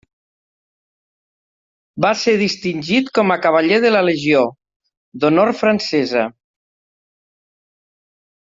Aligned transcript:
Va 2.05 2.11
ser 2.21 2.33
distingit 2.43 3.13
com 3.19 3.35
a 3.35 3.37
cavaller 3.43 3.79
de 3.85 3.93
la 3.93 4.03
Legió 4.09 4.41
d'Honor 5.23 5.53
francesa. 5.61 6.25